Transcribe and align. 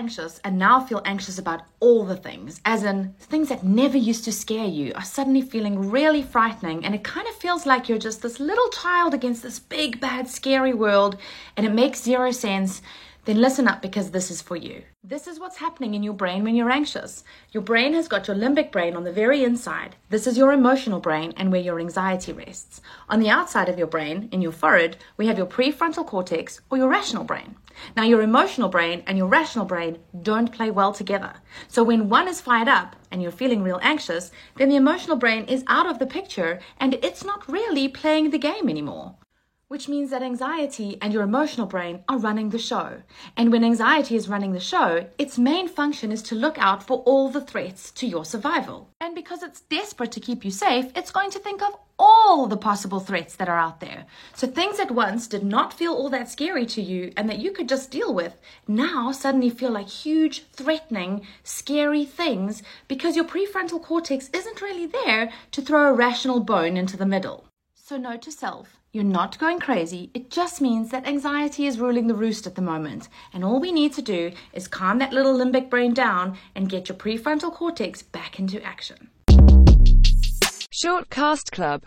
anxious 0.00 0.40
and 0.44 0.58
now 0.58 0.80
feel 0.80 1.02
anxious 1.04 1.38
about 1.38 1.60
all 1.78 2.06
the 2.06 2.16
things, 2.16 2.58
as 2.64 2.84
in 2.84 3.12
things 3.18 3.50
that 3.50 3.62
never 3.62 3.98
used 3.98 4.24
to 4.24 4.32
scare 4.32 4.64
you 4.64 4.92
are 4.94 5.04
suddenly 5.04 5.42
feeling 5.42 5.90
really 5.90 6.22
frightening, 6.22 6.82
and 6.86 6.94
it 6.94 7.04
kind 7.04 7.28
of 7.28 7.34
feels 7.34 7.66
like 7.66 7.86
you're 7.86 8.06
just 8.08 8.22
this 8.22 8.40
little 8.40 8.70
child 8.70 9.12
against 9.12 9.42
this 9.42 9.58
big, 9.58 10.00
bad, 10.00 10.26
scary 10.26 10.72
world, 10.72 11.18
and 11.54 11.66
it 11.66 11.74
makes 11.82 12.02
zero 12.02 12.30
sense, 12.30 12.80
then 13.24 13.40
listen 13.40 13.68
up 13.68 13.82
because 13.82 14.10
this 14.10 14.30
is 14.30 14.40
for 14.40 14.56
you. 14.56 14.82
This 15.04 15.26
is 15.26 15.38
what's 15.38 15.58
happening 15.58 15.94
in 15.94 16.02
your 16.02 16.14
brain 16.14 16.44
when 16.44 16.54
you're 16.54 16.70
anxious. 16.70 17.22
Your 17.52 17.62
brain 17.62 17.94
has 17.94 18.08
got 18.08 18.26
your 18.26 18.36
limbic 18.36 18.72
brain 18.72 18.96
on 18.96 19.04
the 19.04 19.12
very 19.12 19.44
inside. 19.44 19.96
This 20.08 20.26
is 20.26 20.38
your 20.38 20.52
emotional 20.52 21.00
brain 21.00 21.34
and 21.36 21.52
where 21.52 21.60
your 21.60 21.80
anxiety 21.80 22.32
rests. 22.32 22.80
On 23.08 23.20
the 23.20 23.28
outside 23.28 23.68
of 23.68 23.78
your 23.78 23.86
brain, 23.86 24.28
in 24.32 24.40
your 24.40 24.52
forehead, 24.52 24.96
we 25.16 25.26
have 25.26 25.36
your 25.36 25.46
prefrontal 25.46 26.06
cortex 26.06 26.60
or 26.70 26.78
your 26.78 26.88
rational 26.88 27.24
brain. 27.24 27.56
Now, 27.96 28.04
your 28.04 28.22
emotional 28.22 28.68
brain 28.68 29.02
and 29.06 29.16
your 29.16 29.28
rational 29.28 29.64
brain 29.64 29.98
don't 30.22 30.52
play 30.52 30.70
well 30.70 30.92
together. 30.92 31.34
So, 31.68 31.82
when 31.82 32.08
one 32.08 32.28
is 32.28 32.40
fired 32.40 32.68
up 32.68 32.96
and 33.10 33.22
you're 33.22 33.30
feeling 33.30 33.62
real 33.62 33.78
anxious, 33.82 34.30
then 34.56 34.68
the 34.68 34.76
emotional 34.76 35.16
brain 35.16 35.44
is 35.44 35.64
out 35.66 35.86
of 35.86 35.98
the 35.98 36.06
picture 36.06 36.60
and 36.78 36.94
it's 37.02 37.24
not 37.24 37.50
really 37.50 37.88
playing 37.88 38.30
the 38.30 38.38
game 38.38 38.68
anymore 38.68 39.14
which 39.70 39.88
means 39.88 40.10
that 40.10 40.20
anxiety 40.20 40.98
and 41.00 41.12
your 41.12 41.22
emotional 41.22 41.64
brain 41.64 42.02
are 42.08 42.18
running 42.18 42.50
the 42.50 42.58
show. 42.58 43.00
And 43.36 43.52
when 43.52 43.62
anxiety 43.62 44.16
is 44.16 44.28
running 44.28 44.50
the 44.50 44.58
show, 44.58 45.06
its 45.16 45.38
main 45.38 45.68
function 45.68 46.10
is 46.10 46.22
to 46.24 46.34
look 46.34 46.58
out 46.58 46.82
for 46.84 47.04
all 47.06 47.28
the 47.28 47.40
threats 47.40 47.92
to 47.92 48.06
your 48.08 48.24
survival. 48.24 48.88
And 49.00 49.14
because 49.14 49.44
it's 49.44 49.60
desperate 49.60 50.10
to 50.10 50.18
keep 50.18 50.44
you 50.44 50.50
safe, 50.50 50.86
it's 50.96 51.12
going 51.12 51.30
to 51.30 51.38
think 51.38 51.62
of 51.62 51.76
all 52.00 52.48
the 52.48 52.56
possible 52.56 52.98
threats 52.98 53.36
that 53.36 53.48
are 53.48 53.60
out 53.60 53.78
there. 53.78 54.06
So 54.34 54.48
things 54.48 54.78
that 54.78 54.90
once 54.90 55.28
did 55.28 55.44
not 55.44 55.72
feel 55.72 55.92
all 55.92 56.10
that 56.10 56.28
scary 56.28 56.66
to 56.66 56.82
you 56.82 57.12
and 57.16 57.28
that 57.28 57.38
you 57.38 57.52
could 57.52 57.68
just 57.68 57.92
deal 57.92 58.12
with 58.12 58.36
now 58.66 59.12
suddenly 59.12 59.50
feel 59.50 59.70
like 59.70 59.88
huge, 59.88 60.46
threatening, 60.52 61.24
scary 61.44 62.04
things 62.04 62.64
because 62.88 63.14
your 63.14 63.24
prefrontal 63.24 63.80
cortex 63.80 64.30
isn't 64.34 64.60
really 64.60 64.86
there 64.86 65.32
to 65.52 65.62
throw 65.62 65.90
a 65.90 65.92
rational 65.92 66.40
bone 66.40 66.76
into 66.76 66.96
the 66.96 67.06
middle. 67.06 67.44
So 67.90 67.96
note 67.96 68.22
to 68.22 68.30
self 68.30 68.76
you're 68.92 69.02
not 69.02 69.36
going 69.40 69.58
crazy. 69.58 70.10
It 70.14 70.30
just 70.30 70.60
means 70.60 70.90
that 70.90 71.08
anxiety 71.08 71.66
is 71.66 71.80
ruling 71.80 72.06
the 72.06 72.14
roost 72.14 72.46
at 72.46 72.54
the 72.54 72.62
moment. 72.62 73.08
And 73.32 73.44
all 73.44 73.58
we 73.58 73.72
need 73.72 73.92
to 73.94 74.02
do 74.02 74.30
is 74.52 74.68
calm 74.68 74.98
that 75.00 75.12
little 75.12 75.36
limbic 75.36 75.68
brain 75.68 75.92
down 75.92 76.38
and 76.54 76.68
get 76.68 76.88
your 76.88 76.96
prefrontal 76.96 77.52
cortex 77.52 78.00
back 78.00 78.38
into 78.38 78.62
action. 78.64 79.10
Shortcast 80.72 81.50
Club 81.50 81.78